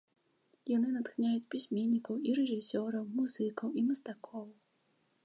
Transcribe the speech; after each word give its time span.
Яны 0.75 0.89
натхняюць 0.95 1.49
пісьменнікаў 1.55 2.15
і 2.29 2.33
рэжысёраў, 2.39 3.05
музыкаў 3.21 3.67
і 3.83 3.85
мастакоў. 3.91 4.47